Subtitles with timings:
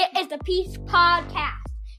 [0.00, 1.54] It is the Peace Podcast.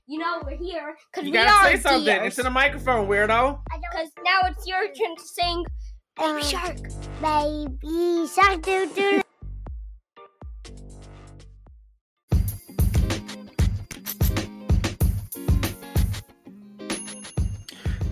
[0.08, 2.38] You know we're here because we gotta are say something deers.
[2.38, 3.60] into the microphone, weirdo.
[3.70, 5.66] Because now it's your turn to sing
[6.16, 6.78] Baby Uh, Shark.
[7.22, 9.22] Baby shark doo doo.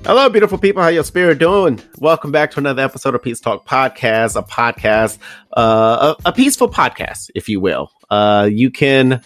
[0.05, 0.81] Hello, beautiful people.
[0.81, 1.81] How your spirit doing?
[1.97, 5.17] Welcome back to another episode of Peace Talk Podcast, a podcast,
[5.57, 7.91] uh, a, a peaceful podcast, if you will.
[8.09, 9.21] Uh, you can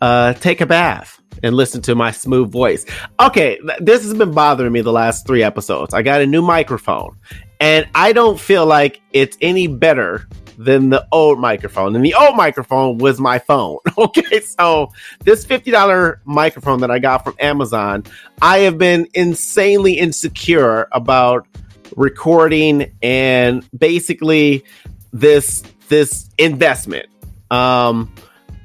[0.00, 2.84] uh, take a bath and listen to my smooth voice.
[3.20, 5.94] Okay, this has been bothering me the last three episodes.
[5.94, 7.16] I got a new microphone,
[7.60, 10.26] and I don't feel like it's any better
[10.58, 11.94] than the old microphone.
[11.94, 13.78] And the old microphone was my phone.
[13.98, 14.92] Okay, so
[15.24, 18.04] this $50 microphone that I got from Amazon.
[18.40, 21.48] I have been insanely insecure about
[21.96, 24.64] recording and basically
[25.12, 27.06] this this investment
[27.50, 28.12] um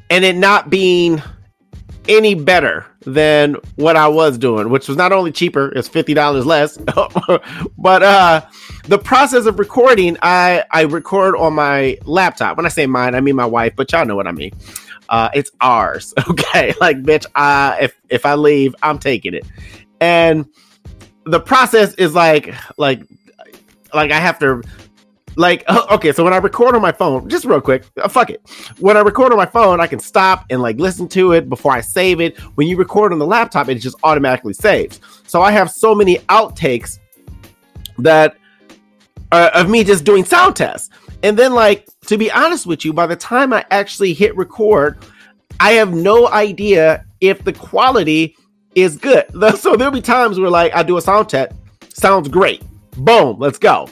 [0.09, 1.21] and it not being
[2.07, 6.77] any better than what I was doing which was not only cheaper it's $50 less
[7.77, 8.41] but uh
[8.85, 12.57] the process of recording I I record on my laptop.
[12.57, 14.51] When I say mine I mean my wife but y'all know what I mean.
[15.09, 16.73] Uh it's ours okay?
[16.79, 19.45] Like bitch uh if if I leave I'm taking it.
[20.01, 20.45] And
[21.25, 23.01] the process is like like
[23.93, 24.61] like I have to
[25.35, 28.41] like okay so when I record on my phone just real quick uh, fuck it
[28.79, 31.71] when I record on my phone I can stop and like listen to it before
[31.71, 35.51] I save it when you record on the laptop it just automatically saves so I
[35.51, 36.99] have so many outtakes
[37.97, 38.35] that
[39.31, 40.89] uh, of me just doing sound tests
[41.23, 44.97] and then like to be honest with you by the time I actually hit record
[45.59, 48.35] I have no idea if the quality
[48.75, 49.25] is good.
[49.57, 51.53] So there'll be times where like I do a sound test,
[51.89, 52.63] sounds great.
[52.97, 53.89] Boom, let's go.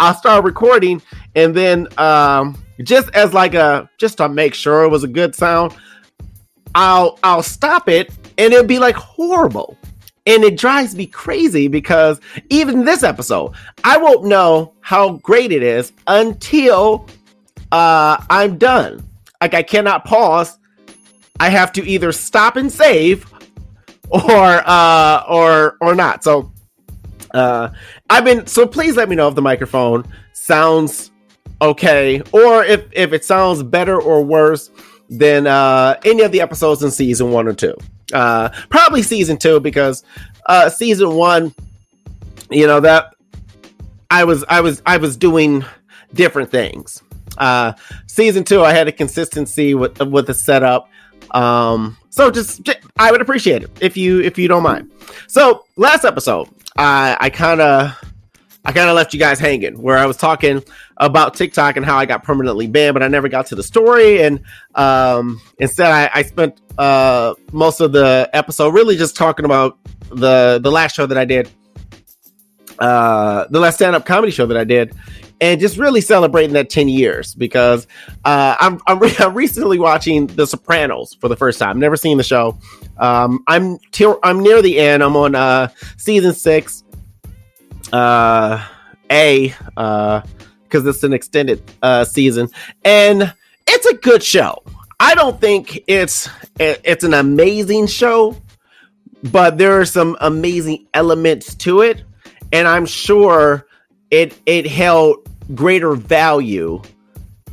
[0.00, 1.00] I'll start recording
[1.34, 5.34] and then um just as like a just to make sure it was a good
[5.34, 5.74] sound,
[6.74, 9.78] I'll I'll stop it and it'll be like horrible.
[10.26, 13.52] And it drives me crazy because even this episode,
[13.84, 17.06] I won't know how great it is until
[17.70, 19.08] uh I'm done.
[19.40, 20.58] Like I cannot pause.
[21.40, 23.30] I have to either stop and save
[24.10, 26.24] or uh or or not.
[26.24, 26.50] So
[27.34, 27.68] uh
[28.08, 31.10] I've been so please let me know if the microphone sounds
[31.60, 34.70] okay or if if it sounds better or worse
[35.10, 37.74] than uh any of the episodes in season 1 or 2.
[38.12, 40.04] Uh probably season 2 because
[40.46, 41.54] uh season 1
[42.50, 43.14] you know that
[44.10, 45.64] I was I was I was doing
[46.14, 47.02] different things.
[47.36, 47.72] Uh
[48.06, 50.88] season 2 I had a consistency with with the setup
[51.34, 54.90] um so just, just i would appreciate it if you if you don't mind
[55.26, 57.92] so last episode i i kind of
[58.64, 60.62] i kind of left you guys hanging where i was talking
[60.98, 64.22] about tiktok and how i got permanently banned but i never got to the story
[64.22, 64.40] and
[64.74, 69.78] um instead i, I spent uh most of the episode really just talking about
[70.10, 71.50] the the last show that i did
[72.78, 74.94] uh the last stand-up comedy show that i did
[75.40, 77.86] and just really celebrating that 10 years because
[78.24, 81.78] uh, I'm, I'm, re- I'm recently watching The Sopranos for the first time.
[81.78, 82.58] Never seen the show.
[82.98, 85.02] Um, I'm till I'm near the end.
[85.02, 86.84] I'm on uh, season six,
[87.92, 88.64] uh,
[89.10, 92.48] A, because it's an extended uh, season,
[92.84, 93.32] and
[93.66, 94.62] it's a good show.
[95.00, 96.28] I don't think it's
[96.58, 98.36] it's an amazing show,
[99.24, 102.04] but there are some amazing elements to it,
[102.52, 103.66] and I'm sure
[104.10, 106.80] it it held greater value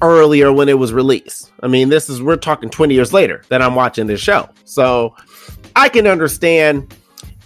[0.01, 1.51] earlier when it was released.
[1.62, 4.50] I mean, this is we're talking 20 years later that I'm watching this show.
[4.66, 5.16] So
[5.75, 6.93] I can understand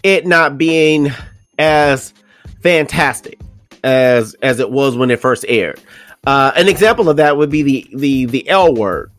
[0.03, 1.11] it not being
[1.57, 2.13] as
[2.61, 3.39] fantastic
[3.83, 5.79] as as it was when it first aired.
[6.25, 9.11] Uh, an example of that would be the the the L word.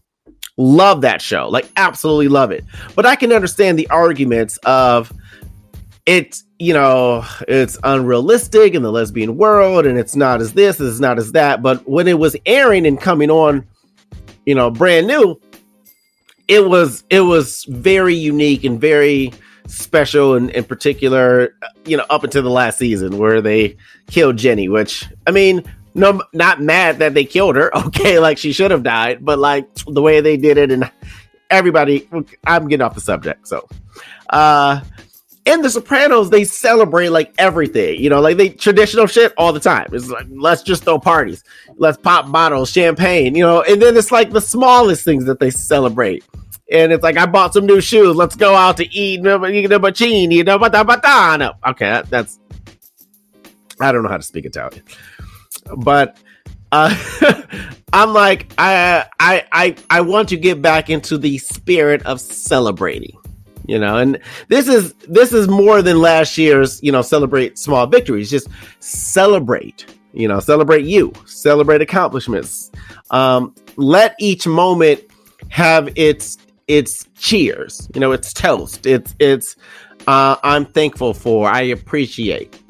[0.58, 2.64] Love that show, like absolutely love it.
[2.94, 5.12] But I can understand the arguments of
[6.06, 11.00] it's you know it's unrealistic in the lesbian world and it's not as this it's
[11.00, 13.66] not as that but when it was airing and coming on
[14.46, 15.38] you know brand new
[16.48, 19.32] it was it was very unique and very
[19.66, 21.54] special and in particular
[21.84, 23.76] you know up until the last season where they
[24.08, 25.62] killed jenny which i mean
[25.94, 27.70] no not mad that they killed her.
[27.86, 30.90] Okay like she should have died but like the way they did it and
[31.50, 32.08] everybody
[32.46, 33.66] i'm getting off the subject so
[34.30, 34.80] uh
[35.46, 39.60] in the Sopranos, they celebrate like everything, you know, like they traditional shit all the
[39.60, 39.88] time.
[39.92, 41.44] It's like let's just throw parties,
[41.76, 45.50] let's pop bottles, champagne, you know, and then it's like the smallest things that they
[45.50, 46.24] celebrate.
[46.70, 48.16] And it's like I bought some new shoes.
[48.16, 52.40] Let's go out to eat the bacini, you know, Okay, that, that's
[53.80, 54.82] I don't know how to speak Italian,
[55.76, 56.18] but
[56.72, 56.94] uh,
[57.92, 63.16] I'm like, I, I, I, I want to get back into the spirit of celebrating,
[63.66, 64.18] you know, and
[64.48, 68.30] this is this is more than last year's, you know, celebrate small victories.
[68.30, 68.48] Just
[68.80, 72.70] celebrate, you know, celebrate you, celebrate accomplishments.
[73.10, 75.00] Um, let each moment
[75.48, 78.86] have its its cheers, you know, its toast.
[78.86, 79.56] It's it's
[80.06, 82.60] uh, I'm thankful for, I appreciate.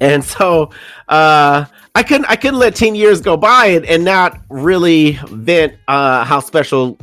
[0.00, 0.70] And so
[1.08, 1.64] uh,
[1.94, 6.24] I couldn't I couldn't let 10 years go by and, and not really vent uh,
[6.24, 6.98] how special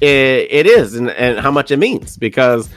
[0.00, 2.68] it, it is and, and how much it means because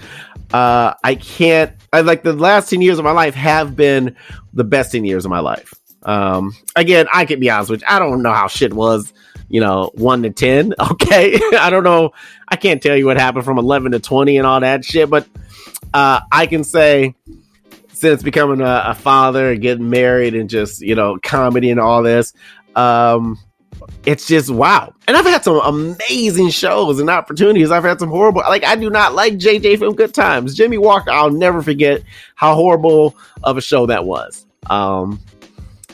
[0.54, 4.16] uh, I can't I like the last 10 years of my life have been
[4.54, 5.74] the best 10 years of my life.
[6.04, 9.14] Um, again, I can be honest with you, I don't know how shit was,
[9.50, 10.74] you know, one to 10.
[10.92, 11.40] Okay.
[11.58, 12.12] I don't know.
[12.48, 15.28] I can't tell you what happened from 11 to 20 and all that shit, but
[15.94, 17.16] uh, I can say
[17.94, 22.04] since becoming a, a, father and getting married and just you know comedy and all
[22.04, 22.32] this
[22.76, 23.40] um
[24.06, 27.72] it's just wow and i've had some amazing shows and opportunities.
[27.72, 30.56] I've had some horrible like i do not like jj from good times.
[30.56, 32.04] Jimmie Walker i'll never forget
[32.36, 34.46] how horrible of a show that was.
[34.70, 35.20] Um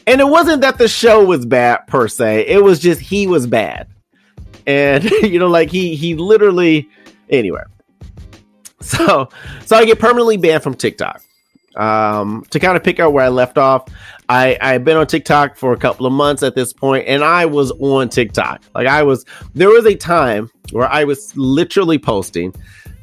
[0.06, 2.48] and it wasn't that the show was bad per se.
[2.48, 3.88] It was just he was bad.
[4.68, 6.90] And you know like he he literally
[7.30, 7.64] anyway.
[8.82, 9.30] So
[9.66, 11.22] so i get permanently banned from tiktok
[11.76, 13.88] um, to kind of pick out where I left off,
[14.30, 17.46] I I've been on TikTok for a couple of months at this point, and I
[17.46, 18.62] was on TikTok.
[18.76, 22.54] Like I was, there was a time where I was literally posting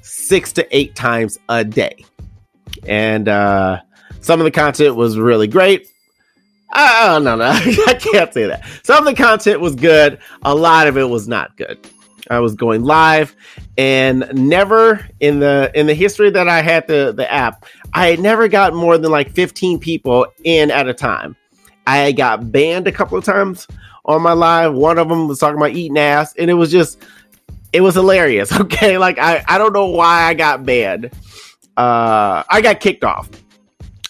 [0.03, 2.05] six to eight times a day,
[2.87, 3.81] and uh,
[4.21, 5.87] some of the content was really great.
[6.73, 8.65] Uh, no, no, I can't say that.
[8.85, 10.19] Some of the content was good.
[10.45, 11.79] A lot of it was not good.
[12.31, 13.35] I was going live,
[13.77, 18.21] and never in the in the history that I had the the app, I had
[18.21, 21.37] never got more than like 15 people in at a time.
[21.87, 23.67] I got banned a couple of times
[24.05, 24.75] on my live.
[24.75, 27.03] One of them was talking about eating ass, and it was just
[27.73, 28.53] it was hilarious.
[28.61, 31.11] Okay, like I I don't know why I got banned.
[31.77, 33.29] Uh, I got kicked off.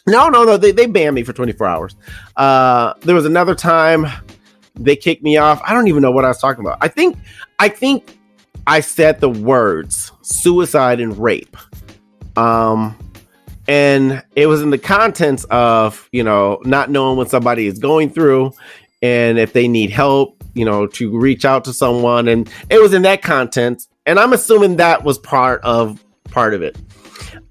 [0.07, 0.57] No, no, no.
[0.57, 1.97] They, they banned me for 24 hours.
[2.37, 4.07] Uh, there was another time
[4.75, 5.61] they kicked me off.
[5.65, 6.79] I don't even know what I was talking about.
[6.81, 7.17] I think
[7.61, 8.19] I think
[8.67, 11.57] I said the words suicide and rape.
[12.37, 12.97] Um
[13.69, 18.11] and it was in the contents of, you know, not knowing what somebody is going
[18.11, 18.53] through
[19.03, 22.95] and if they need help, you know, to reach out to someone and it was
[22.95, 26.79] in that content and I'm assuming that was part of part of it.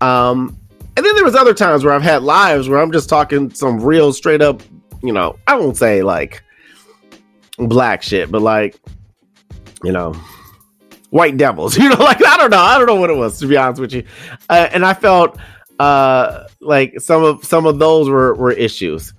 [0.02, 0.58] Um
[0.98, 3.80] and then there was other times where I've had lives where I'm just talking some
[3.80, 4.64] real straight up,
[5.04, 6.44] you know, I won't say like
[7.60, 8.76] black shit, but like,
[9.84, 10.14] you know,
[11.10, 11.78] white devils.
[11.80, 13.82] You know, like I don't know, I don't know what it was to be honest
[13.82, 14.04] with you.
[14.50, 15.38] Uh, and I felt
[15.80, 19.14] uh like some of some of those were were issues.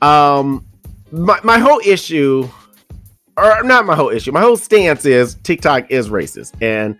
[0.00, 0.66] Um,
[1.12, 2.48] my my whole issue,
[3.36, 6.98] or not my whole issue, my whole stance is TikTok is racist, and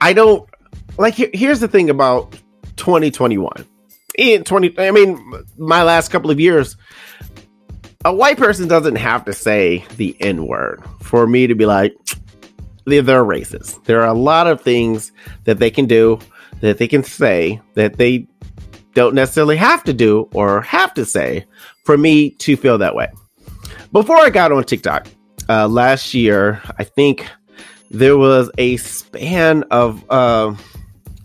[0.00, 0.48] I don't
[0.98, 1.14] like.
[1.14, 2.32] Here, here's the thing about
[2.76, 3.66] 2021.
[4.18, 6.76] In 20, I mean, my last couple of years,
[8.04, 11.94] a white person doesn't have to say the N word for me to be like,
[12.86, 13.84] they're, racist.
[13.84, 15.12] There are a lot of things
[15.44, 16.18] that they can do,
[16.60, 18.26] that they can say, that they
[18.94, 21.46] don't necessarily have to do or have to say
[21.84, 23.08] for me to feel that way.
[23.92, 25.06] Before I got on TikTok
[25.48, 27.26] uh, last year, I think
[27.90, 30.54] there was a span of uh,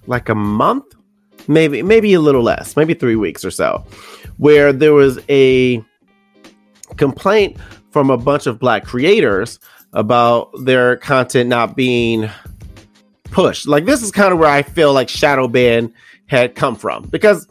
[0.06, 0.86] like a month,
[1.48, 3.86] maybe maybe a little less, maybe three weeks or so,
[4.38, 5.84] where there was a
[6.98, 7.58] complaint
[7.92, 9.60] from a bunch of black creators
[9.94, 12.30] about their content not being
[13.24, 13.68] pushed.
[13.68, 15.94] Like this is kind of where I feel like shadow ban
[16.28, 17.48] had come from because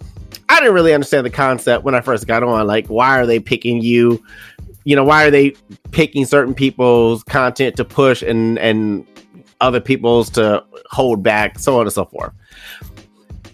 [0.49, 2.67] I didn't really understand the concept when I first got on.
[2.67, 4.23] Like, why are they picking you?
[4.85, 5.55] You know, why are they
[5.91, 9.07] picking certain people's content to push and and
[9.61, 12.33] other people's to hold back, so on and so forth.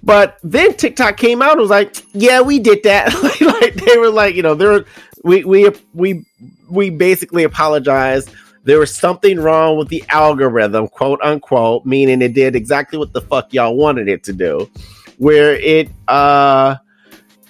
[0.02, 3.14] But then TikTok came out and was like, "Yeah, we did that."
[3.62, 4.84] like they were like, you know, they're
[5.25, 6.25] we we we
[6.71, 8.31] we basically apologized.
[8.64, 13.21] There was something wrong with the algorithm, quote unquote, meaning it did exactly what the
[13.21, 14.71] fuck y'all wanted it to do,
[15.19, 16.76] where it uh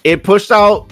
[0.03, 0.91] it pushed out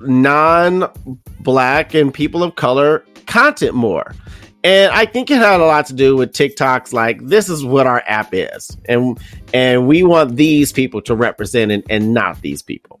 [0.00, 4.14] non-black and people of color content more.
[4.62, 7.86] And I think it had a lot to do with TikTok's like this is what
[7.86, 8.76] our app is.
[8.86, 9.18] And
[9.54, 13.00] and we want these people to represent and, and not these people.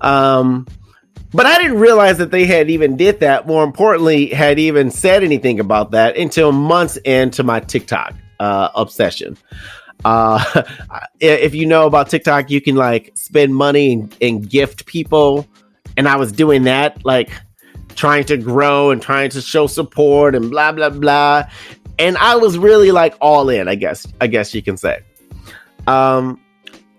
[0.00, 0.66] Um
[1.32, 3.46] but I didn't realize that they had even did that.
[3.46, 9.36] More importantly, had even said anything about that until months into my TikTok uh, obsession.
[10.04, 10.62] Uh,
[11.20, 15.46] if you know about TikTok, you can like spend money and, and gift people,
[15.96, 17.30] and I was doing that like
[17.94, 21.44] trying to grow and trying to show support and blah blah blah.
[21.98, 24.06] And I was really like all in, I guess.
[24.20, 25.00] I guess you can say.
[25.86, 26.40] Um,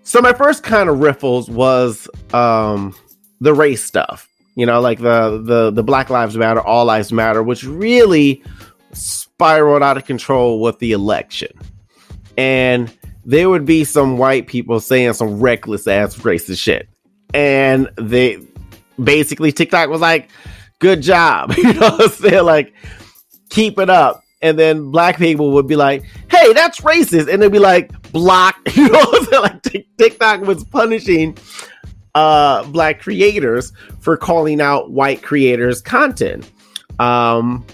[0.02, 2.94] so my first kind of riffles was um
[3.40, 4.28] the race stuff.
[4.54, 8.42] You know, like the the the Black Lives Matter, All Lives Matter, which really
[8.92, 11.50] spiraled out of control with the election.
[12.36, 12.92] And
[13.24, 16.88] there would be some white people saying some reckless ass racist shit.
[17.34, 18.38] And they
[19.02, 20.30] basically TikTok was like,
[20.78, 21.52] good job.
[21.56, 22.44] you know what I'm saying?
[22.44, 22.74] Like,
[23.50, 24.22] keep it up.
[24.40, 27.32] And then black people would be like, hey, that's racist.
[27.32, 28.56] And they'd be like, block.
[28.74, 29.42] You know what I'm saying?
[29.42, 31.36] Like TikTok was punishing
[32.18, 36.50] uh black creators for calling out white creators content.
[36.98, 37.64] Um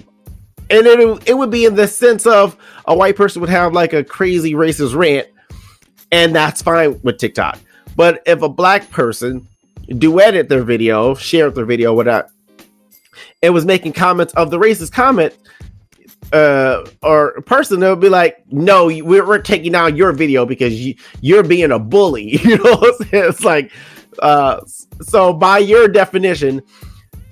[0.71, 3.93] and it, it would be in the sense of a white person would have like
[3.93, 5.29] a crazy racist rant
[6.13, 7.59] and that's fine with TikTok.
[7.97, 9.49] But if a black person
[9.89, 12.29] duetted their video, shared their video, whatever,
[13.43, 15.37] it was making comments of the racist comment,
[16.33, 20.75] uh, or person that would be like, "No, we're, we're taking down your video because
[20.85, 22.79] you, you're being a bully." You know,
[23.13, 23.73] it's like,
[24.21, 24.61] uh,
[25.03, 26.63] so by your definition,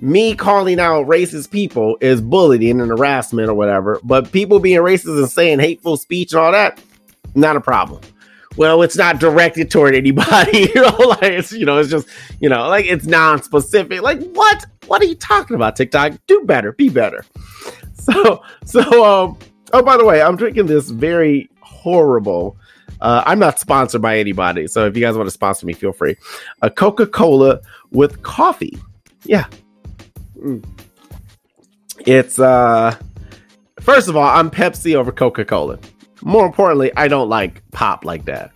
[0.00, 4.00] me calling out racist people is bullying and harassment or whatever.
[4.02, 6.80] But people being racist and saying hateful speech and all that,
[7.34, 8.00] not a problem
[8.56, 10.58] well, it's not directed toward anybody.
[10.74, 12.08] you know, like it's you know, it's just
[12.40, 14.02] you know, like it's non-specific.
[14.02, 14.66] Like what?
[14.86, 15.76] What are you talking about?
[15.76, 17.24] TikTok, do better, be better.
[17.94, 19.38] So, so um.
[19.72, 22.56] Oh, by the way, I'm drinking this very horrible.
[23.02, 25.92] Uh, I'm not sponsored by anybody, so if you guys want to sponsor me, feel
[25.92, 26.16] free.
[26.62, 28.78] A Coca Cola with coffee.
[29.24, 29.46] Yeah.
[30.38, 30.64] Mm.
[32.06, 32.96] It's uh.
[33.80, 35.78] First of all, I'm Pepsi over Coca Cola
[36.24, 38.52] more importantly, I don't like pop like that.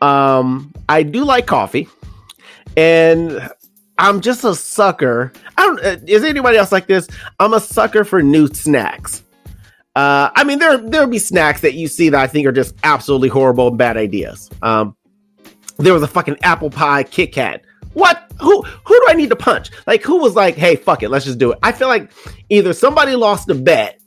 [0.00, 1.88] Um, I do like coffee,
[2.76, 3.50] and
[3.98, 5.32] I'm just a sucker.
[5.56, 5.80] I don't.
[5.80, 7.08] Uh, is anybody else like this?
[7.40, 9.22] I'm a sucker for new snacks.
[9.98, 12.76] Uh, I mean, there there'll be snacks that you see that I think are just
[12.84, 14.48] absolutely horrible and bad ideas.
[14.62, 14.96] Um,
[15.78, 17.62] there was a fucking apple pie Kit Kat.
[17.94, 18.30] What?
[18.40, 18.62] Who?
[18.62, 19.72] Who do I need to punch?
[19.88, 22.12] Like, who was like, "Hey, fuck it, let's just do it." I feel like
[22.48, 24.00] either somebody lost a bet,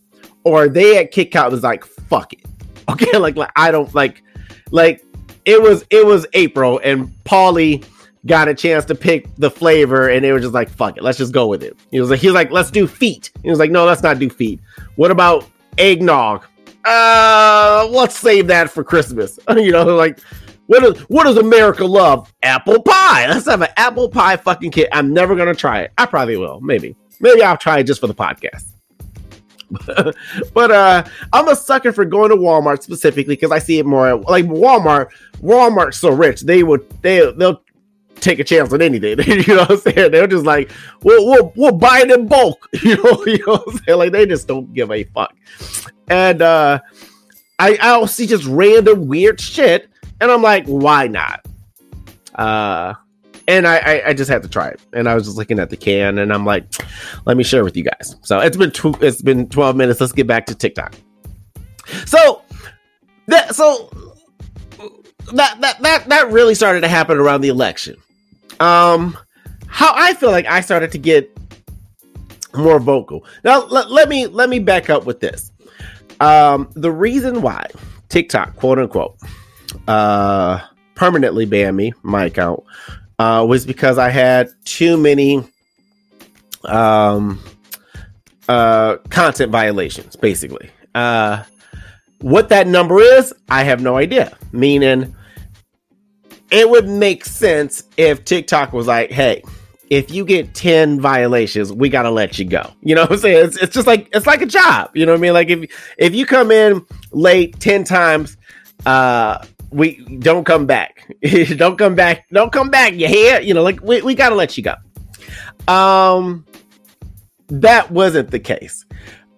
[0.46, 2.46] or they at Kit Kat was like, "Fuck it."
[2.90, 4.24] Okay, like like I don't like
[4.72, 5.04] like
[5.44, 7.86] it was it was April and Paulie
[8.26, 11.18] got a chance to pick the flavor and they were just like fuck it let's
[11.18, 13.58] just go with it he was like he was like let's do feet he was
[13.58, 14.60] like no let's not do feet
[14.96, 15.44] what about
[15.78, 16.46] eggnog.
[16.86, 19.40] Uh let's save that for christmas.
[19.50, 20.20] You know like
[20.68, 22.34] what does what does america love?
[22.44, 23.28] Apple pie.
[23.28, 25.92] Let's have an apple pie fucking kit i'm never gonna try it.
[25.98, 26.60] I probably will.
[26.62, 26.96] Maybe.
[27.20, 28.68] Maybe i'll try it just for the podcast.
[30.54, 34.16] But uh I'm a sucker for going to Walmart specifically because I see it more
[34.16, 35.08] like Walmart.
[35.42, 37.62] Walmart's so rich, they would they they'll
[38.22, 39.20] take a chance on anything.
[39.28, 40.12] you know what I'm saying?
[40.12, 40.72] They're just like,
[41.04, 42.68] we'll we'll, we'll buy it in bulk.
[42.82, 44.00] You know, you know what I'm saying?
[44.00, 45.36] Like they just don't give a fuck.
[46.08, 46.80] And uh
[47.60, 51.46] I I'll see just random weird shit, and I'm like, why not?
[52.36, 52.94] Uh
[53.48, 54.80] and I, I, I just had to try it.
[54.94, 56.66] And I was just looking at the can, and I'm like,
[57.26, 58.16] let me share with you guys.
[58.22, 60.00] So it's been tw- it's been 12 minutes.
[60.00, 60.94] Let's get back to TikTok.
[62.06, 62.44] So
[63.28, 63.90] that so
[65.34, 67.96] that that that that really started to happen around the election.
[68.62, 69.18] Um,
[69.68, 71.36] how I feel like I started to get
[72.54, 73.26] more vocal.
[73.44, 75.52] Now let, let me let me back up with this.
[76.20, 77.68] Um, the reason why
[78.10, 79.18] TikTok, quote unquote,
[79.88, 80.60] uh,
[80.96, 82.64] permanently banned me, my account,
[83.18, 85.44] uh, was because I had too many
[86.66, 87.42] um,
[88.48, 90.70] uh, content violations, basically.
[90.94, 91.44] Uh,
[92.20, 94.38] what that number is, I have no idea.
[94.52, 95.16] Meaning,
[96.52, 99.42] it would make sense if TikTok was like, hey,
[99.90, 102.72] if you get 10 violations, we gotta let you go.
[102.82, 103.46] You know what I'm saying?
[103.48, 104.92] It's, it's just like it's like a job.
[104.96, 105.34] You know what I mean?
[105.34, 108.38] Like if if you come in late 10 times,
[108.86, 111.14] uh we don't come back.
[111.58, 112.26] don't come back.
[112.32, 112.94] Don't come back.
[112.94, 113.40] You hear?
[113.42, 114.76] You know, like we, we gotta let you go.
[115.74, 116.46] Um
[117.48, 118.86] that wasn't the case.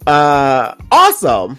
[0.05, 1.55] Uh also,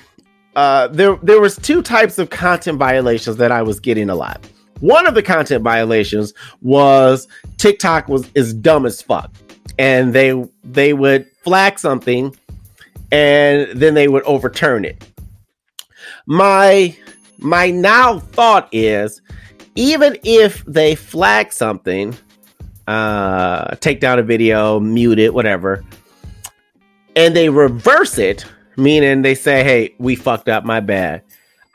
[0.55, 4.45] uh there there was two types of content violations that I was getting a lot.
[4.81, 7.29] One of the content violations was
[7.59, 9.31] TikTok was is dumb as fuck.
[9.79, 12.37] And they they would flag something
[13.11, 15.07] and then they would overturn it.
[16.27, 16.97] My
[17.39, 19.21] my now thought is
[19.77, 22.17] even if they flag something,
[22.87, 25.85] uh, take down a video, mute it, whatever,
[27.17, 28.45] and they reverse it,
[28.77, 31.23] meaning they say, hey, we fucked up, my bad.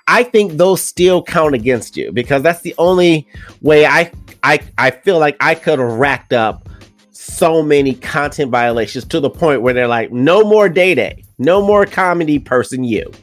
[0.09, 3.27] I think those still count against you because that's the only
[3.61, 4.11] way I
[4.41, 6.67] I I feel like I could have racked up
[7.11, 11.61] so many content violations to the point where they're like, no more day day, no
[11.61, 13.11] more comedy person you.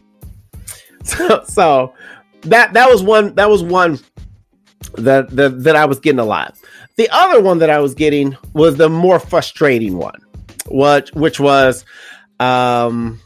[1.05, 1.95] So, so
[2.43, 4.00] that that was one that was one
[4.95, 6.59] that, that that I was getting a lot.
[6.97, 10.21] The other one that I was getting was the more frustrating one,
[10.69, 11.85] which which was
[12.40, 13.21] um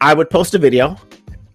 [0.00, 0.96] I would post a video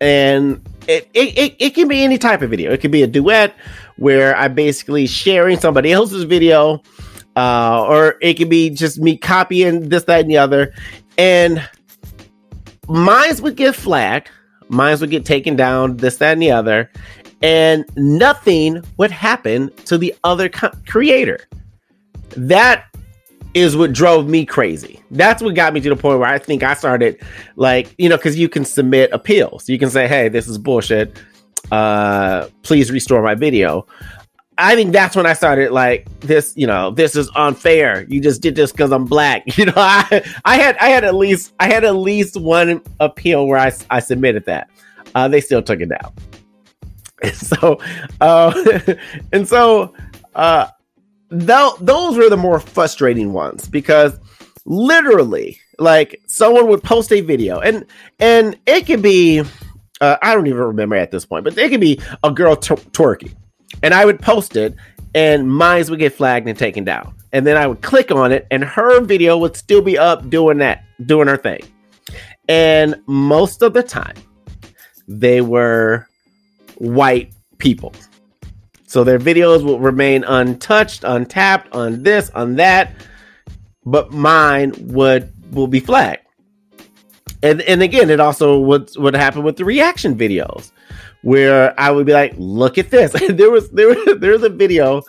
[0.02, 2.72] and it, it, it, can be any type of video.
[2.72, 3.56] It could be a duet
[3.98, 6.82] where I'm basically sharing somebody else's video,
[7.36, 10.74] uh, or it could be just me copying this, that, and the other.
[11.18, 11.68] And
[12.88, 14.30] mines would get flagged,
[14.70, 16.92] mines would get taken down, this, that, and the other,
[17.42, 21.40] and nothing would happen to the other co- creator.
[22.38, 22.86] That
[23.56, 25.02] is what drove me crazy.
[25.12, 27.22] That's what got me to the point where I think I started
[27.56, 29.70] like, you know, because you can submit appeals.
[29.70, 31.18] You can say, hey, this is bullshit.
[31.72, 33.88] Uh, please restore my video.
[34.58, 38.06] I think that's when I started like this, you know, this is unfair.
[38.10, 39.44] You just did this because I'm black.
[39.58, 43.48] You know, I I had I had at least I had at least one appeal
[43.48, 44.70] where I, I submitted that.
[45.16, 46.14] Uh, they still took it down.
[47.24, 47.80] And so
[48.20, 48.76] uh,
[49.32, 49.94] and so
[50.36, 50.68] uh
[51.40, 54.20] th- those were the more frustrating ones because
[54.66, 57.86] literally like someone would post a video and
[58.20, 59.42] and it could be
[60.02, 62.74] uh, i don't even remember at this point but it could be a girl t-
[62.74, 63.36] twerking
[63.84, 64.76] and i would post it
[65.16, 67.16] and mine would get flagged and taken down.
[67.32, 70.60] And then i would click on it and her video would still be up doing
[70.60, 71.62] that doing her thing.
[72.48, 74.16] And most of the time
[75.08, 76.08] they were
[76.76, 77.94] white people
[78.88, 82.94] so their videos will remain untouched, untapped, on this, on that,
[83.86, 86.22] but mine would will be flagged.
[87.44, 90.72] And and again, it also would would happen with the reaction videos,
[91.24, 95.02] where I would be like, "Look at this!" there was there was there's a video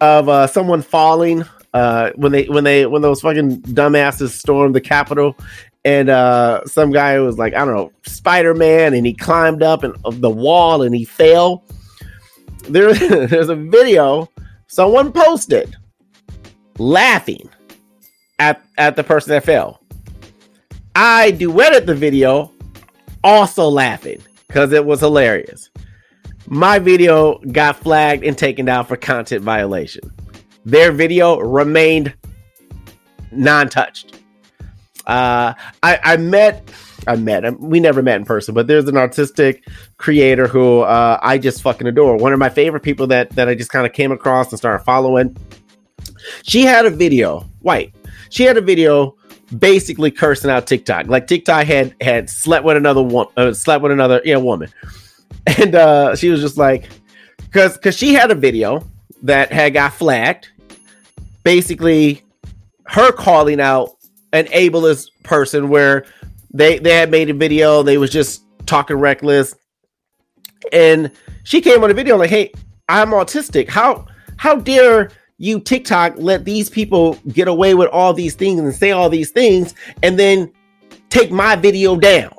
[0.00, 4.80] of uh, someone falling uh, when they when they when those fucking dumbasses stormed the
[4.80, 5.36] Capitol,
[5.84, 9.82] and uh, some guy was like, I don't know, Spider Man, and he climbed up
[9.84, 11.64] and of the wall and he fell
[12.68, 12.94] there,
[13.26, 14.28] there's a video
[14.66, 15.76] someone posted
[16.78, 17.48] laughing
[18.38, 19.80] at at the person that fell.
[20.94, 22.52] I duetted the video,
[23.24, 25.70] also laughing because it was hilarious.
[26.46, 30.12] My video got flagged and taken down for content violation.
[30.64, 32.14] Their video remained
[33.30, 34.20] non-touched.
[35.06, 36.70] Uh, I, I met
[37.06, 37.44] I met.
[37.44, 37.58] Him.
[37.60, 41.86] We never met in person, but there's an artistic creator who uh, I just fucking
[41.86, 42.16] adore.
[42.16, 44.84] One of my favorite people that that I just kind of came across and started
[44.84, 45.36] following.
[46.42, 47.94] She had a video, white.
[48.30, 49.16] She had a video
[49.58, 51.06] basically cursing out TikTok.
[51.06, 54.70] Like TikTok had had slept with another woman, uh, slept with another yeah woman,
[55.58, 56.88] and uh, she was just like,
[57.38, 58.86] because because she had a video
[59.22, 60.48] that had got flagged,
[61.42, 62.22] basically
[62.86, 63.90] her calling out
[64.32, 66.04] an ableist person where
[66.52, 67.82] they they had made a video.
[67.82, 69.54] They was just talking reckless,
[70.72, 71.10] and
[71.44, 72.52] she came on a video like, "Hey,
[72.88, 73.68] I'm autistic.
[73.68, 78.74] How how dare you TikTok let these people get away with all these things and
[78.74, 80.52] say all these things, and then
[81.08, 82.32] take my video down?"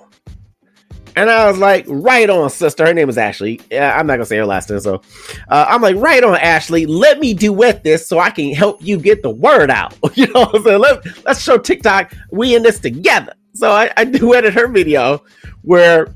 [1.15, 2.86] And I was like, right on, sister.
[2.86, 3.62] Her name was Ashley.
[3.71, 5.02] I'm not gonna say her last name, so
[5.47, 6.86] uh, I'm like, right on, Ashley.
[6.86, 9.93] Let me duet this so I can help you get the word out.
[10.15, 10.82] you know, what I'm saying?
[10.82, 13.34] Let, let's show TikTok we in this together.
[13.53, 15.23] So I, I duetted her video
[15.61, 16.13] where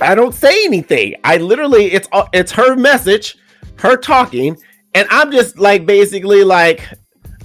[0.00, 1.14] I don't say anything.
[1.24, 3.38] I literally it's uh, it's her message,
[3.76, 4.56] her talking,
[4.94, 6.88] and I'm just like basically like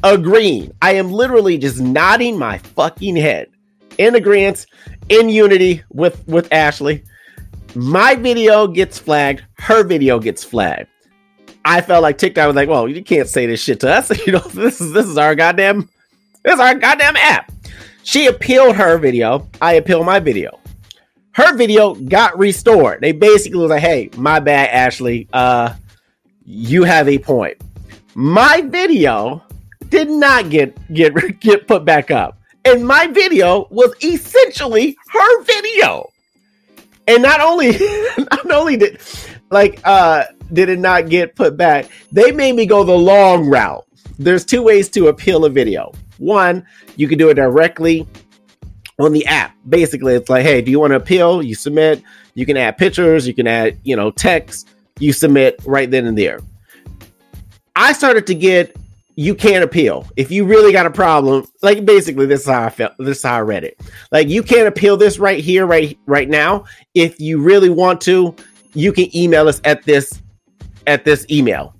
[0.03, 0.73] agreeing.
[0.81, 3.49] I am literally just nodding my fucking head
[3.97, 4.65] in agreement,
[5.09, 7.03] in unity with with Ashley.
[7.75, 10.87] My video gets flagged, her video gets flagged.
[11.63, 14.11] I felt like TikTok was like, "Well, you can't say this shit to us.
[14.25, 15.89] You know, this is this is our goddamn
[16.43, 17.51] this is our goddamn app."
[18.07, 19.49] She appealed her video.
[19.61, 20.61] I appealed my video.
[21.31, 23.01] Her video got restored.
[23.01, 25.27] They basically was like, "Hey, my bad, Ashley.
[25.33, 25.73] Uh,
[26.45, 27.57] you have a point."
[28.15, 29.43] My video
[29.89, 36.09] did not get get get put back up, and my video was essentially her video.
[37.09, 37.71] And not only
[38.17, 39.01] not only did
[39.51, 43.85] like uh did it not get put back, they made me go the long route.
[44.17, 45.91] There's two ways to appeal a video.
[46.19, 48.07] One, you can do it directly
[48.99, 49.55] on the app.
[49.69, 51.41] Basically, it's like, hey, do you want to appeal?
[51.41, 52.01] You submit.
[52.33, 53.27] You can add pictures.
[53.27, 54.69] You can add, you know, text.
[54.99, 56.39] You submit right then and there.
[57.75, 58.75] I started to get
[59.19, 61.45] you can't appeal if you really got a problem.
[61.61, 62.93] Like basically, this is how I felt.
[62.99, 63.79] This is how I read it.
[64.11, 66.65] Like you can't appeal this right here, right right now.
[66.93, 68.35] If you really want to,
[68.73, 70.21] you can email us at this
[70.85, 71.75] at this email.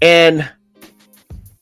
[0.00, 0.50] And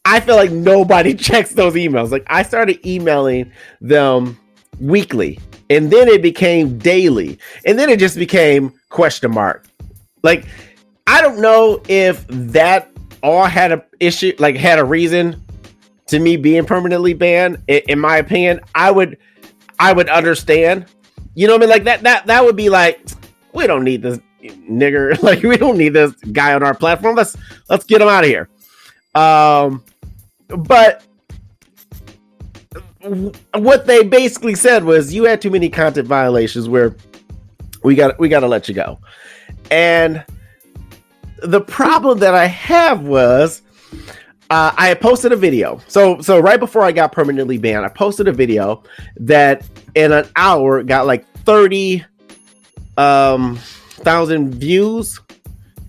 [0.04, 2.10] I feel like nobody checks those emails.
[2.10, 4.38] Like I started emailing them
[4.80, 5.38] weekly,
[5.70, 9.66] and then it became daily, and then it just became question mark.
[10.22, 10.46] Like
[11.06, 12.90] I don't know if that
[13.22, 15.42] all had a issue, like had a reason
[16.06, 17.62] to me being permanently banned.
[17.68, 19.18] In, in my opinion, I would,
[19.78, 20.86] I would understand.
[21.34, 21.70] You know what I mean?
[21.70, 23.00] Like that, that, that would be like,
[23.52, 25.18] we don't need this nigger.
[25.22, 27.16] Like we don't need this guy on our platform.
[27.16, 27.36] Let's
[27.68, 28.48] let's get him out of here.
[29.14, 29.84] Um,
[30.48, 31.04] but
[33.52, 36.96] what they basically said was you had too many content violations where
[37.82, 38.98] we got we got to let you go.
[39.70, 40.24] And
[41.42, 43.62] the problem that I have was
[44.50, 45.80] uh, I posted a video.
[45.86, 48.82] So so right before I got permanently banned, I posted a video
[49.16, 52.04] that in an hour got like 30
[52.96, 55.20] um thousand views.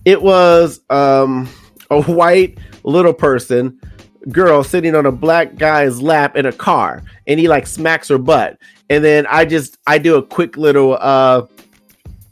[0.04, 1.50] It was um
[1.90, 3.80] a white little person
[4.30, 8.18] girl sitting on a black guy's lap in a car and he like smacks her
[8.18, 8.58] butt.
[8.90, 11.46] And then i just i do a quick little uh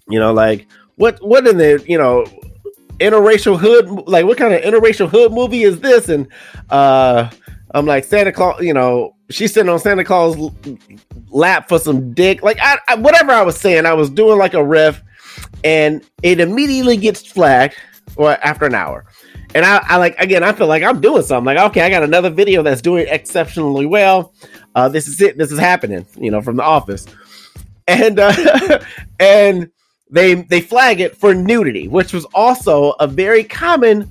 [0.08, 2.26] you know like what what in the you know
[3.00, 6.10] interracial hood like what kind of interracial hood movie is this?
[6.10, 6.28] And
[6.70, 7.30] uh
[7.72, 10.38] i'm like santa claus you know she's sitting on santa claus
[11.30, 12.44] lap for some dick.
[12.44, 15.02] Like I, I whatever i was saying i was doing like a riff
[15.64, 17.76] and it immediately gets flagged
[18.16, 19.06] or after an hour
[19.56, 21.46] and I, I, like again, I feel like I'm doing something.
[21.46, 24.34] Like, okay, I got another video that's doing exceptionally well.
[24.76, 25.38] Uh, this is it.
[25.38, 26.06] This is happening.
[26.18, 27.06] You know, from the office,
[27.88, 28.80] and uh,
[29.20, 29.70] and
[30.10, 34.10] they they flag it for nudity, which was also a very common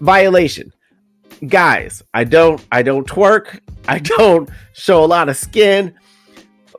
[0.00, 0.72] violation.
[1.46, 3.60] Guys, I don't I don't twerk.
[3.88, 5.94] I don't show a lot of skin.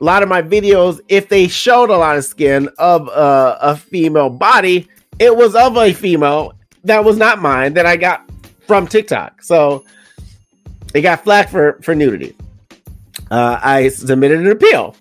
[0.00, 3.76] A lot of my videos, if they showed a lot of skin of uh, a
[3.76, 4.88] female body,
[5.20, 6.52] it was of a female
[6.84, 8.28] that was not mine that I got
[8.66, 9.42] from TikTok.
[9.42, 9.84] So
[10.92, 12.36] they got flack for for nudity.
[13.30, 14.96] Uh, I submitted an appeal.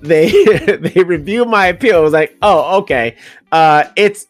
[0.00, 0.30] They
[0.80, 2.00] they reviewed my appeal.
[2.00, 3.16] It was like, oh, okay.
[3.52, 4.26] Uh, it's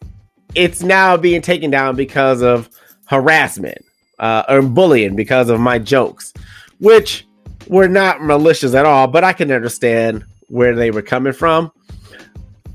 [0.55, 2.69] it's now being taken down because of
[3.05, 3.77] harassment
[4.19, 6.33] uh, or bullying because of my jokes,
[6.79, 7.25] which
[7.67, 9.07] were not malicious at all.
[9.07, 11.71] But I can understand where they were coming from.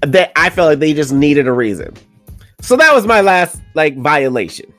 [0.01, 1.95] That I felt like they just needed a reason.
[2.63, 4.73] So that was my last like violation.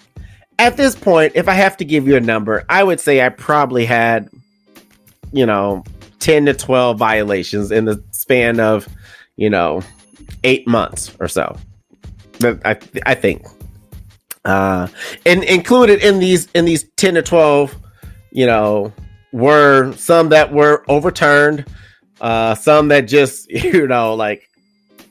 [0.57, 3.29] At this point, if I have to give you a number, I would say I
[3.29, 4.29] probably had,
[5.33, 5.83] you know,
[6.19, 8.87] 10 to 12 violations in the span of,
[9.35, 9.81] you know,
[10.45, 11.57] eight months or so.
[12.41, 13.45] I, I think.
[14.45, 14.87] Uh,
[15.25, 17.75] and included in these in these 10 to 12,
[18.31, 18.93] you know,
[19.33, 21.65] were some that were overturned,
[22.21, 24.49] uh, some that just, you know, like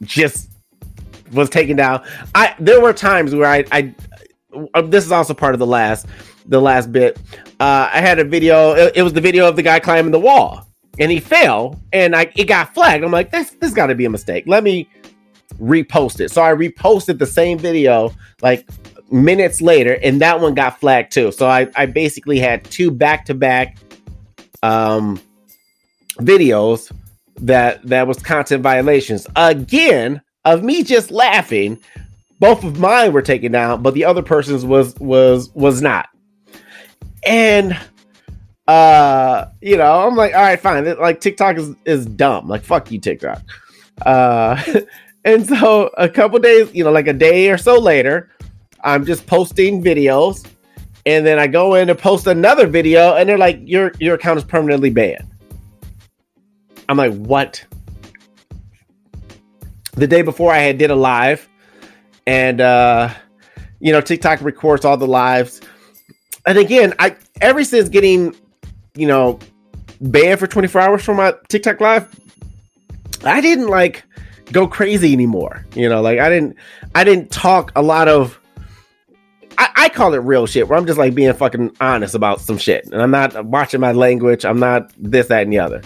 [0.02, 0.51] just
[1.32, 2.02] was taken down.
[2.34, 3.94] I there were times where I, I
[4.74, 6.06] uh, this is also part of the last
[6.46, 7.18] the last bit.
[7.60, 8.74] Uh, I had a video.
[8.74, 10.66] It, it was the video of the guy climbing the wall,
[10.98, 13.04] and he fell, and I it got flagged.
[13.04, 14.44] I'm like, this this got to be a mistake.
[14.46, 14.88] Let me
[15.60, 16.30] repost it.
[16.30, 18.68] So I reposted the same video like
[19.10, 21.32] minutes later, and that one got flagged too.
[21.32, 23.78] So I I basically had two back to back
[24.62, 25.20] um
[26.18, 26.92] videos
[27.36, 31.78] that that was content violations again of me just laughing.
[32.38, 36.08] Both of mine were taken down, but the other person's was was was not.
[37.24, 37.78] And
[38.66, 40.84] uh, you know, I'm like, all right, fine.
[40.98, 42.48] Like TikTok is is dumb.
[42.48, 43.42] Like fuck you, TikTok.
[44.04, 44.62] Uh,
[45.24, 48.30] and so a couple days, you know, like a day or so later,
[48.82, 50.46] I'm just posting videos,
[51.06, 54.38] and then I go in to post another video, and they're like, your your account
[54.38, 55.28] is permanently banned.
[56.88, 57.64] I'm like, what?
[59.92, 61.48] The day before I had did a live,
[62.26, 63.12] and uh,
[63.80, 65.60] you know TikTok records all the lives.
[66.46, 68.34] And again, I ever since getting
[68.94, 69.38] you know
[70.00, 72.20] banned for 24 hours from my TikTok live,
[73.24, 74.04] I didn't like
[74.50, 75.66] go crazy anymore.
[75.74, 76.56] You know, like I didn't
[76.94, 78.38] I didn't talk a lot of
[79.58, 82.56] I, I, call it real shit where I'm just like being fucking honest about some
[82.56, 82.86] shit.
[82.86, 84.46] And I'm not watching my language.
[84.46, 85.82] I'm not this, that, and the other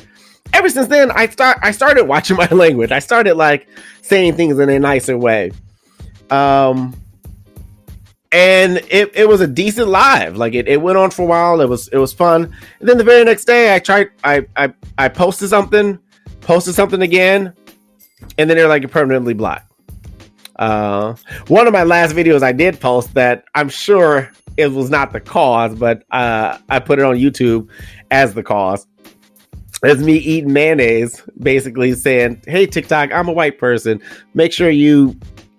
[0.57, 2.91] ever since then, I start I started watching my language.
[2.91, 3.69] I started like
[4.03, 5.53] saying things in a nicer way.
[6.31, 6.95] Um
[8.33, 10.37] and it, it was a decent live.
[10.37, 11.61] Like it, it went on for a while.
[11.61, 12.45] It was it was fun.
[12.81, 15.99] And then the very next day I tried I I, I posted something,
[16.41, 17.55] posted something again,
[18.39, 19.71] and then they're like permanently blocked.
[20.57, 21.15] Uh
[21.49, 25.21] one of my last videos I did post that I'm sure it was not the
[25.21, 27.69] cause, but uh I put it on YouTube
[28.11, 28.87] as the cause
[29.83, 34.01] as me eating mayonnaise, basically saying, "Hey TikTok, I'm a white person.
[34.35, 35.17] Make sure you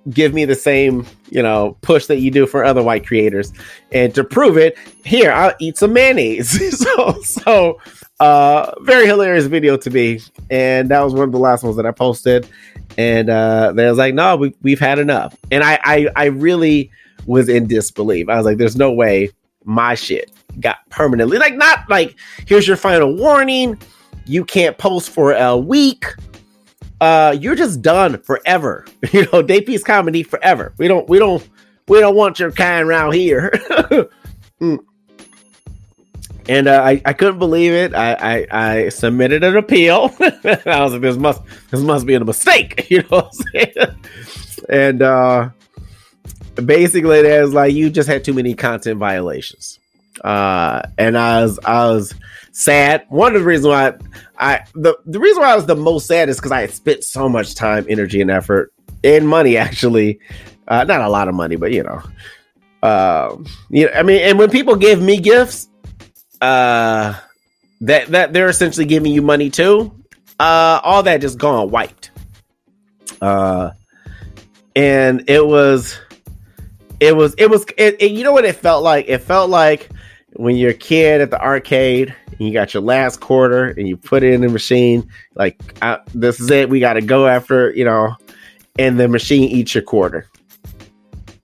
[0.10, 3.52] give me the same, you know, push that you do for other white creators.
[3.92, 6.78] And to prove it, here I'll eat some mayonnaise.
[6.80, 7.78] so, so
[8.20, 11.86] uh, very hilarious video to me, and that was one of the last ones that
[11.86, 12.48] I posted.
[12.98, 16.90] And uh, they was like, "No, we, we've had enough." And I, I, I really
[17.26, 18.30] was in disbelief.
[18.30, 19.30] I was like, "There's no way
[19.66, 22.16] my shit got permanently like not like
[22.48, 23.78] here's your final warning.
[24.28, 26.06] You can't post for a week.
[27.00, 28.86] Uh, you're just done forever.
[29.12, 30.74] You know, Day Peace Comedy forever.
[30.78, 31.48] We don't, we don't,
[31.88, 33.52] we don't want your kind around here."
[34.62, 34.80] mm
[36.50, 37.94] and uh, I, I couldn't believe it.
[37.94, 40.16] I, I, I submitted an appeal.
[40.22, 43.30] I was like, this must this must be a mistake, you know
[44.70, 45.50] and uh,
[46.56, 49.80] basically, there's like you just had too many content violations.
[50.24, 52.14] Uh, and I was I was
[52.58, 53.06] sad.
[53.10, 53.88] One of the reasons why
[54.38, 56.72] I, I the the reason why I was the most sad is because I had
[56.72, 60.20] spent so much time, energy, and effort and money actually.
[60.68, 62.02] Uh, not a lot of money, but you know,
[62.84, 63.38] uh,
[63.70, 65.70] you know, I mean, and when people give me gifts,
[66.42, 67.14] uh
[67.82, 69.92] that that they're essentially giving you money too
[70.40, 72.12] uh all that just gone wiped
[73.22, 73.72] uh
[74.76, 76.00] and it was
[77.00, 79.90] it was it was it, it, you know what it felt like it felt like
[80.38, 83.98] when you're a kid at the arcade and you got your last quarter and you
[83.98, 87.72] put it in the machine like I, this is it we got to go after
[87.74, 88.16] you know
[88.80, 90.30] and the machine eats your quarter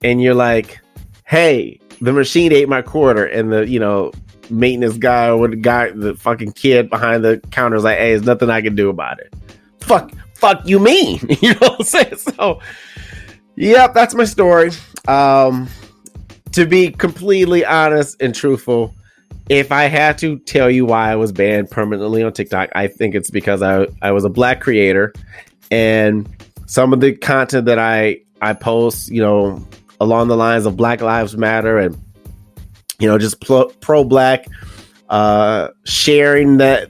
[0.02, 0.80] and you're like
[1.26, 4.12] hey the machine ate my quarter and the you know
[4.50, 8.26] maintenance guy or the guy, the fucking kid behind the counter is like, hey, there's
[8.26, 9.34] nothing I can do about it.
[9.80, 11.20] Fuck, fuck you mean?
[11.40, 12.16] you know what I'm saying?
[12.16, 12.60] So,
[13.56, 14.70] yep, that's my story.
[15.06, 15.68] Um,
[16.54, 18.94] to be completely honest and truthful,
[19.48, 23.14] if I had to tell you why I was banned permanently on TikTok, I think
[23.14, 25.12] it's because I I was a black creator.
[25.70, 26.28] And
[26.66, 29.66] some of the content that I I post, you know,
[30.00, 32.00] along the lines of Black Lives Matter and
[33.00, 34.46] you know, just pro black,
[35.08, 36.88] uh, sharing that,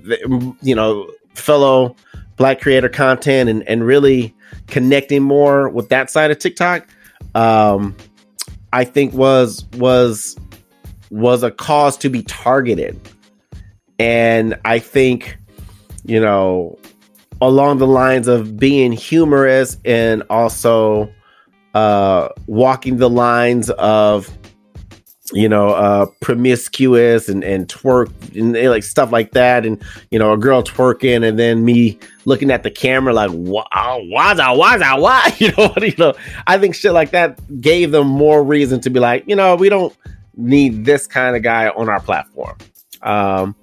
[0.63, 1.97] you know, fellow
[2.37, 4.35] black creator content and, and really
[4.67, 6.87] connecting more with that side of TikTok,
[7.35, 7.97] um,
[8.75, 10.37] I think was, was,
[11.11, 13.01] was a cause to be targeted.
[14.01, 15.39] And I think,
[16.05, 16.77] you know,
[17.41, 21.09] along the lines of being humorous and also
[21.75, 24.29] uh, walking the lines of
[25.35, 29.67] you know, uh, promiscuous and, and twerk and, and, like stuff like that.
[29.67, 34.01] And, you know, a girl twerking and then me looking at the camera like, wow,
[34.09, 36.15] why, why, why, you know, you know,
[36.47, 39.69] I think shit like that gave them more reason to be like, you know, we
[39.69, 39.95] don't
[40.37, 42.57] need this kind of guy on our platform.
[43.03, 43.57] Um,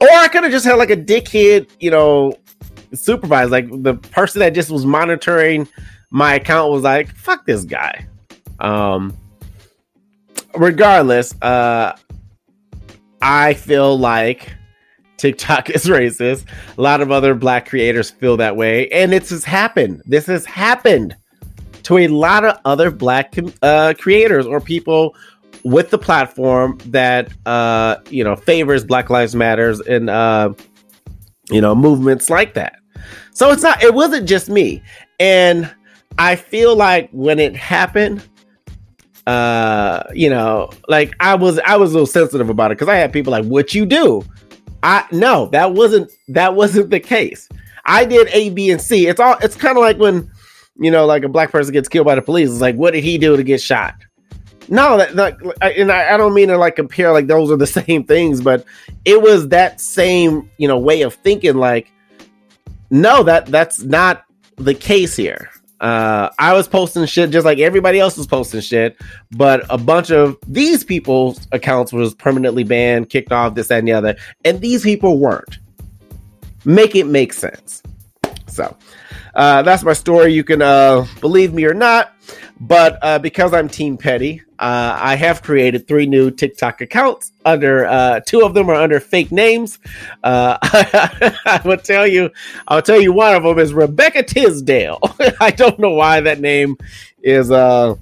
[0.00, 2.38] or I could have just had like a dickhead, you know,
[2.92, 5.68] supervisor, like the person that just was monitoring
[6.10, 8.06] my account was like, fuck this guy.
[8.60, 9.16] Um,
[10.56, 11.96] regardless, uh,
[13.22, 14.52] I feel like
[15.16, 16.44] TikTok is racist.
[16.76, 20.02] A lot of other black creators feel that way, and this has happened.
[20.06, 21.16] This has happened
[21.84, 25.14] to a lot of other black uh, creators or people
[25.64, 30.52] with the platform that uh, you know favors Black Lives Matters and uh,
[31.50, 32.76] you know movements like that.
[33.32, 33.82] So it's not.
[33.82, 34.82] It wasn't just me,
[35.18, 35.72] and
[36.18, 38.22] I feel like when it happened
[39.26, 42.94] uh you know like i was i was a little sensitive about it because i
[42.94, 44.22] had people like what you do?
[44.84, 47.48] I no that wasn't that wasn't the case.
[47.86, 49.06] I did a b and c.
[49.06, 50.30] It's all it's kind of like when
[50.76, 53.02] you know like a black person gets killed by the police it's like what did
[53.02, 53.94] he do to get shot?
[54.68, 57.66] No that, that and I, I don't mean to like compare like those are the
[57.82, 58.66] same things but
[59.06, 61.90] it was that same you know way of thinking like
[62.90, 64.24] no that that's not
[64.56, 65.50] the case here
[65.84, 68.96] uh, I was posting shit just like everybody else was posting shit,
[69.32, 73.88] but a bunch of these people's accounts was permanently banned, kicked off, this, that, and
[73.88, 74.16] the other,
[74.46, 75.58] and these people weren't.
[76.64, 77.82] Make it make sense.
[78.46, 78.74] So,
[79.34, 80.32] uh, that's my story.
[80.32, 82.12] You can uh, believe me or not,
[82.60, 87.32] but uh, because I'm Team Petty, uh, I have created three new TikTok accounts.
[87.44, 89.78] Under uh, two of them are under fake names.
[90.22, 92.30] Uh, I will tell you,
[92.68, 95.00] I'll tell you one of them is Rebecca Tisdale.
[95.40, 96.76] I don't know why that name
[97.22, 97.98] is the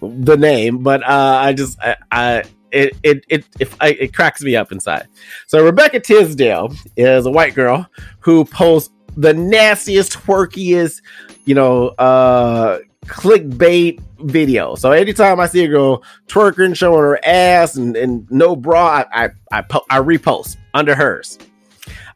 [0.00, 4.72] name, but I just I, I it it it if I, it cracks me up
[4.72, 5.08] inside.
[5.46, 7.88] So Rebecca Tisdale is a white girl
[8.20, 11.02] who posts the nastiest, twerkiest,
[11.44, 14.74] you know, uh clickbait video.
[14.74, 19.24] So anytime I see a girl twerking, showing her ass and, and no bra, I
[19.24, 21.38] I, I, po- I repost under hers.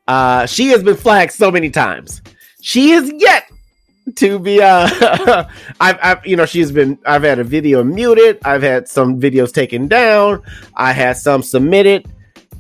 [0.07, 2.21] Uh, she has been flagged so many times.
[2.61, 3.45] She is yet
[4.17, 4.87] to be uh
[5.81, 9.51] I've, I've you know she's been I've had a video muted I've had some videos
[9.51, 10.43] taken down
[10.75, 12.07] I had some submitted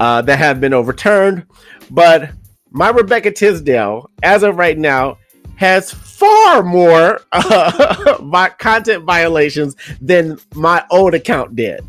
[0.00, 1.44] uh that have been overturned
[1.90, 2.30] but
[2.74, 5.16] my Rebecca Tisdale as of right now
[5.56, 11.82] has far more uh, content violations than my old account did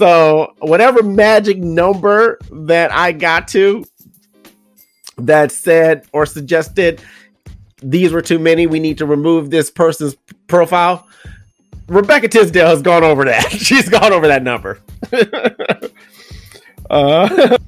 [0.00, 3.84] so whatever magic number that I got to
[5.18, 7.02] that said or suggested
[7.82, 8.66] these were too many.
[8.66, 11.06] We need to remove this person's profile.
[11.86, 13.50] Rebecca Tisdale has gone over that.
[13.52, 14.80] She's gone over that number.
[16.90, 17.58] uh,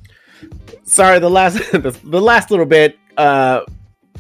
[0.93, 2.99] sorry, the last the, last little bit.
[3.17, 3.61] Uh,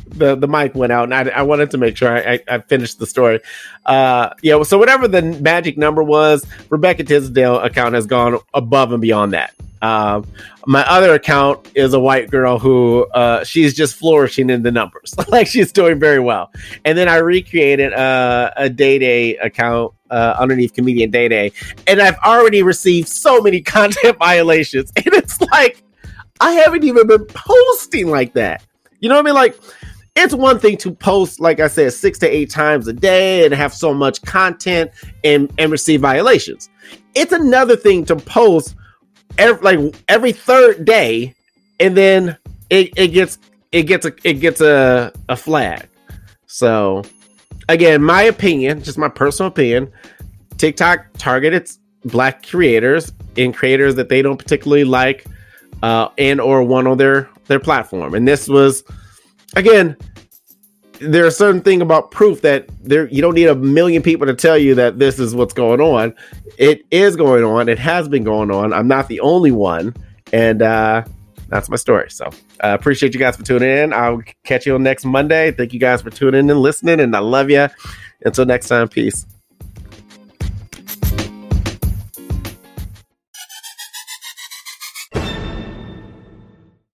[0.06, 2.58] the the mic went out, and I, I wanted to make sure I, I, I
[2.58, 3.40] finished the story.
[3.86, 9.00] Uh, yeah, so whatever the magic number was, Rebecca Tisdale account has gone above and
[9.00, 9.54] beyond that.
[9.80, 10.26] Um,
[10.64, 15.14] my other account is a white girl who uh, she's just flourishing in the numbers,
[15.28, 16.52] like she's doing very well.
[16.84, 21.52] And then I recreated uh, a Day Day account uh, underneath comedian Day Day,
[21.86, 25.82] and I've already received so many content violations, and it's like
[26.42, 28.66] I haven't even been posting like that.
[28.98, 29.34] You know what I mean?
[29.34, 29.56] Like
[30.16, 33.54] it's one thing to post, like I said, six to eight times a day and
[33.54, 34.90] have so much content
[35.22, 36.68] and and receive violations.
[37.14, 38.74] It's another thing to post
[39.38, 41.32] every, like every third day,
[41.78, 42.36] and then
[42.70, 43.38] it, it gets
[43.70, 45.88] it gets a it gets a, a flag.
[46.46, 47.04] So
[47.68, 49.92] again, my opinion, just my personal opinion,
[50.58, 51.70] TikTok targeted
[52.04, 55.24] black creators and creators that they don't particularly like
[55.82, 58.14] uh, and or one on their their platform.
[58.14, 58.84] And this was
[59.56, 59.96] again,
[61.00, 64.34] there's a certain thing about proof that there you don't need a million people to
[64.34, 66.14] tell you that this is what's going on.
[66.58, 67.68] It is going on.
[67.68, 68.72] It has been going on.
[68.72, 69.94] I'm not the only one,
[70.32, 71.04] and uh,
[71.48, 72.10] that's my story.
[72.10, 73.92] So I uh, appreciate you guys for tuning in.
[73.92, 75.50] I'll catch you on next Monday.
[75.52, 77.68] Thank you guys for tuning in and listening, and I love you.
[78.24, 79.26] Until next time, peace.